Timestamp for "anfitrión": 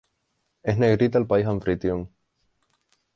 1.53-2.01